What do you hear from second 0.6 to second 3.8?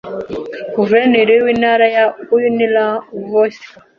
Guverineri w'intara ya Ulyanovsk,